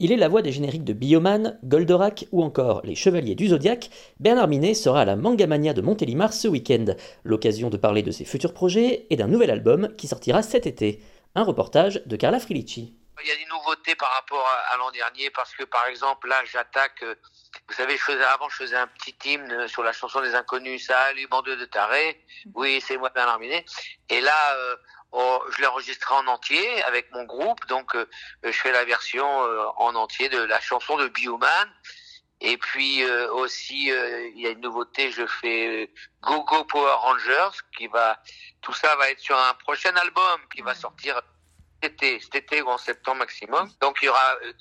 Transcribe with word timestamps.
Il 0.00 0.10
est 0.10 0.16
la 0.16 0.26
voix 0.26 0.42
des 0.42 0.50
génériques 0.50 0.82
de 0.82 0.92
Bioman, 0.92 1.56
Goldorak 1.62 2.26
ou 2.32 2.42
encore 2.42 2.80
Les 2.82 2.96
Chevaliers 2.96 3.36
du 3.36 3.46
Zodiaque. 3.46 3.90
Bernard 4.18 4.48
Minet 4.48 4.74
sera 4.74 5.02
à 5.02 5.04
la 5.04 5.14
Mangamania 5.14 5.72
de 5.72 5.82
Montélimar 5.82 6.32
ce 6.32 6.48
week-end, 6.48 6.96
l'occasion 7.22 7.70
de 7.70 7.76
parler 7.76 8.02
de 8.02 8.10
ses 8.10 8.24
futurs 8.24 8.52
projets 8.52 9.06
et 9.10 9.16
d'un 9.16 9.28
nouvel 9.28 9.52
album 9.52 9.94
qui 9.96 10.08
sortira 10.08 10.42
cet 10.42 10.66
été. 10.66 11.00
Un 11.36 11.44
reportage 11.44 12.02
de 12.06 12.16
Carla 12.16 12.40
Frilici. 12.40 12.96
Il 13.22 13.28
y 13.28 13.30
a 13.30 13.36
des 13.36 13.46
nouveautés 13.46 13.94
par 13.94 14.10
rapport 14.14 14.44
à, 14.72 14.76
l'an 14.78 14.90
dernier 14.90 15.30
parce 15.30 15.54
que 15.54 15.62
par 15.62 15.86
exemple 15.86 16.28
là 16.28 16.42
j'attaque, 16.44 17.04
euh, 17.04 17.14
vous 17.68 17.74
savez 17.74 17.96
je 17.96 18.02
faisais 18.02 18.24
avant 18.24 18.48
je 18.48 18.56
faisais 18.56 18.76
un 18.76 18.88
petit 18.88 19.14
hymne 19.24 19.68
sur 19.68 19.84
la 19.84 19.92
chanson 19.92 20.20
des 20.20 20.34
inconnus, 20.34 20.84
salut 20.84 21.28
bandeux 21.28 21.56
de 21.56 21.64
taré, 21.64 22.20
oui 22.54 22.82
c'est 22.84 22.98
moi 22.98 23.10
Bernard 23.14 23.38
Minet, 23.38 23.64
et 24.10 24.20
là 24.20 24.56
euh, 24.56 24.76
oh, 25.14 25.42
je 25.50 25.60
l'ai 25.60 25.66
enregistré 25.66 26.14
en 26.14 26.26
entier 26.26 26.82
avec 26.84 27.10
mon 27.12 27.24
groupe, 27.24 27.64
donc 27.66 27.94
euh, 27.94 28.06
je 28.42 28.50
fais 28.50 28.72
la 28.72 28.84
version 28.84 29.26
en 29.76 29.94
entier 29.94 30.28
de 30.28 30.38
la 30.38 30.60
chanson 30.60 30.96
de 30.96 31.08
Bioman. 31.08 31.68
Et 32.40 32.58
puis 32.58 33.02
aussi, 33.30 33.86
il 33.86 34.40
y 34.40 34.46
a 34.46 34.50
une 34.50 34.60
nouveauté, 34.60 35.10
je 35.10 35.24
fais 35.26 35.90
Go 36.20 36.44
Go 36.44 36.64
Power 36.64 36.96
Rangers, 36.98 37.56
qui 37.78 37.86
va, 37.86 38.20
tout 38.60 38.74
ça 38.74 38.94
va 38.96 39.08
être 39.10 39.20
sur 39.20 39.38
un 39.38 39.54
prochain 39.54 39.94
album 39.96 40.40
qui 40.54 40.60
va 40.60 40.74
sortir 40.74 41.22
cet 41.84 42.34
été 42.34 42.62
ou 42.62 42.68
en 42.68 42.78
septembre 42.78 43.18
maximum. 43.18 43.70
Donc 43.80 43.98
il 44.02 44.06
y 44.06 44.08
aura 44.08 44.36
euh, 44.42 44.52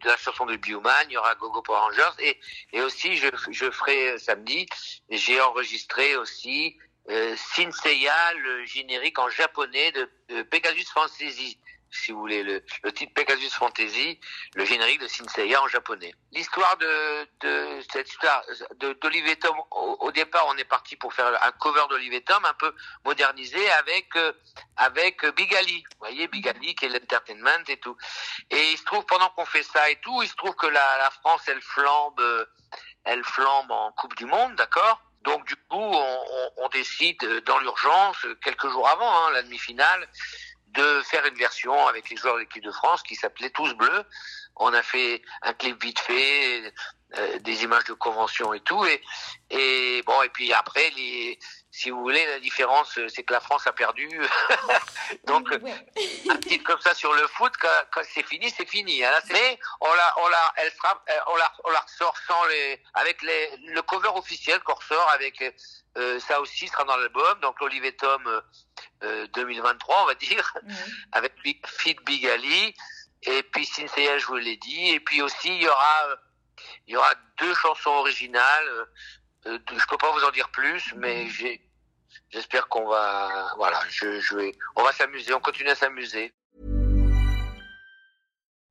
de 0.00 0.08
la 0.08 0.16
chanson 0.16 0.46
de 0.46 0.56
Bioman, 0.56 1.06
il 1.08 1.14
y 1.14 1.16
aura 1.16 1.34
Gogo 1.34 1.62
Power 1.62 1.78
Rangers 1.78 2.14
et, 2.18 2.40
et 2.72 2.82
aussi 2.82 3.16
je, 3.16 3.28
je 3.50 3.70
ferai 3.70 4.10
euh, 4.10 4.18
samedi, 4.18 4.66
j'ai 5.10 5.40
enregistré 5.40 6.16
aussi 6.16 6.78
euh, 7.08 7.34
le 8.36 8.64
générique 8.64 9.18
en 9.18 9.28
japonais 9.28 9.92
de, 9.92 10.42
Pegasus 10.42 10.90
Fantasy 10.92 11.58
si 11.90 12.12
vous 12.12 12.20
voulez, 12.20 12.42
le, 12.42 12.62
le 12.82 12.92
titre 12.92 13.12
Pegasus 13.14 13.50
Fantasy, 13.50 14.20
le 14.54 14.64
générique 14.64 15.00
de 15.00 15.06
Seiya 15.06 15.62
en 15.62 15.68
japonais. 15.68 16.14
L'histoire 16.32 16.76
de, 16.76 17.28
de 17.40 17.80
cette 17.92 18.08
histoire 18.08 18.44
d'Olivier 19.00 19.36
Tom, 19.36 19.56
au, 19.70 20.10
départ, 20.12 20.46
on 20.48 20.56
est 20.56 20.64
parti 20.64 20.96
pour 20.96 21.12
faire 21.14 21.26
un 21.42 21.52
cover 21.52 21.84
d'Olivier 21.88 22.22
Tom, 22.22 22.44
un 22.44 22.54
peu 22.54 22.74
modernisé 23.04 23.70
avec 23.72 24.14
euh, 24.16 24.32
avec 24.76 25.24
Big 25.34 25.54
Ali. 25.54 25.82
Vous 25.92 25.98
voyez, 26.00 26.28
Big 26.28 26.46
Ali 26.48 26.74
qui 26.74 26.86
est 26.86 26.88
l'entertainment 26.88 27.64
et 27.68 27.78
tout. 27.78 27.96
Et 28.50 28.72
il 28.72 28.78
se 28.78 28.84
trouve, 28.84 29.04
pendant 29.06 29.30
qu'on 29.30 29.46
fait 29.46 29.62
ça 29.62 29.88
et 29.90 29.96
tout, 29.96 30.22
il 30.22 30.28
se 30.28 30.36
trouve 30.36 30.54
que 30.56 30.66
la, 30.66 30.98
la 30.98 31.10
France, 31.10 31.42
elle 31.46 31.62
flambe, 31.62 32.20
euh, 32.20 32.44
elle 33.04 33.24
flambe 33.24 33.70
en 33.70 33.92
Coupe 33.92 34.14
du 34.16 34.26
Monde, 34.26 34.54
d'accord? 34.56 35.00
Donc 35.22 35.46
du 35.46 35.56
coup, 35.56 35.76
on, 35.76 36.50
on, 36.58 36.68
décide 36.68 37.18
dans 37.46 37.58
l'urgence, 37.58 38.26
quelques 38.42 38.68
jours 38.68 38.88
avant 38.88 39.10
hein, 39.10 39.30
la 39.32 39.42
demi-finale, 39.42 40.08
de 40.74 41.02
faire 41.02 41.24
une 41.26 41.34
version 41.34 41.86
avec 41.86 42.10
les 42.10 42.16
joueurs 42.16 42.34
de 42.34 42.40
l'équipe 42.40 42.62
de 42.62 42.72
France 42.72 43.02
qui 43.02 43.14
s'appelait 43.14 43.50
Tous 43.50 43.72
Bleus. 43.74 44.04
On 44.56 44.72
a 44.74 44.82
fait 44.82 45.22
un 45.42 45.52
clip 45.52 45.82
vite 45.82 46.00
fait, 46.00 46.72
euh, 47.16 47.38
des 47.38 47.62
images 47.62 47.84
de 47.84 47.94
convention 47.94 48.52
et 48.52 48.60
tout. 48.60 48.84
Et, 48.84 49.00
et 49.50 50.02
bon, 50.02 50.20
et 50.22 50.28
puis 50.28 50.52
après, 50.52 50.90
les, 50.90 51.38
si 51.78 51.90
vous 51.90 52.00
voulez, 52.00 52.26
la 52.26 52.40
différence, 52.40 52.98
c'est 53.08 53.22
que 53.22 53.32
la 53.32 53.40
France 53.40 53.66
a 53.66 53.72
perdu. 53.72 54.08
Donc, 55.24 55.48
un 56.28 56.36
titre 56.38 56.64
comme 56.64 56.80
ça 56.80 56.92
sur 56.94 57.12
le 57.14 57.26
foot, 57.28 57.52
quand, 57.60 58.02
c'est 58.12 58.26
fini, 58.26 58.50
c'est 58.50 58.68
fini. 58.68 59.04
Hein. 59.04 59.20
Mais 59.30 59.58
on 59.80 59.94
la, 59.94 60.14
on 60.18 60.28
la, 60.28 60.52
elle 60.56 60.72
sera, 60.72 61.02
euh, 61.08 61.18
on 61.28 61.36
la, 61.36 61.52
on 61.64 61.70
la 61.70 61.80
ressort 61.80 62.16
sans 62.26 62.44
les, 62.46 62.82
avec 62.94 63.22
les, 63.22 63.56
le 63.68 63.82
cover 63.82 64.10
officiel 64.16 64.60
qu'on 64.60 64.74
ressort 64.74 65.08
avec, 65.10 65.40
euh, 65.96 66.18
ça 66.20 66.40
aussi 66.40 66.66
sera 66.66 66.84
dans 66.84 66.96
l'album. 66.96 67.38
Donc, 67.40 67.60
l'Olivier 67.60 67.94
Tom, 67.94 68.26
euh, 68.26 68.40
2023, 69.34 70.02
on 70.02 70.06
va 70.06 70.14
dire, 70.14 70.54
avec 71.12 71.32
Fit 71.66 71.96
Big 72.04 72.26
Ali. 72.26 72.74
Et 73.22 73.42
puis, 73.42 73.64
Cynthia, 73.64 74.18
je 74.18 74.26
vous 74.26 74.36
l'ai 74.36 74.56
dit. 74.56 74.90
Et 74.90 75.00
puis 75.00 75.22
aussi, 75.22 75.48
il 75.48 75.62
y 75.62 75.68
aura, 75.68 76.16
il 76.86 76.94
y 76.94 76.96
aura 76.96 77.12
deux 77.40 77.54
chansons 77.54 77.90
originales. 77.90 78.86
Euh, 79.46 79.58
je 79.70 79.86
peux 79.86 79.96
pas 79.96 80.12
vous 80.12 80.24
en 80.24 80.30
dire 80.30 80.48
plus, 80.50 80.92
mais 80.96 81.28
j'ai, 81.28 81.60
j'espère 82.30 82.68
qu'on 82.68 82.88
va, 82.88 83.52
voilà, 83.56 83.80
je, 83.88 84.20
je 84.20 84.36
vais, 84.36 84.52
on 84.76 84.82
va 84.82 84.92
s'amuser, 84.92 85.32
on 85.34 85.40
continue 85.40 85.70
à 85.70 85.74
s'amuser. 85.74 86.32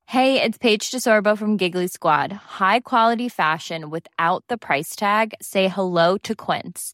Hey, 0.09 0.41
it's 0.41 0.57
Paige 0.57 0.89
DeSorbo 0.89 1.37
from 1.37 1.57
Giggly 1.57 1.87
Squad. 1.87 2.31
High 2.31 2.79
quality 2.79 3.27
fashion 3.27 3.89
without 3.89 4.45
the 4.47 4.57
price 4.57 4.95
tag. 4.95 5.33
Say 5.41 5.67
hello 5.67 6.17
to 6.19 6.33
Quince. 6.33 6.93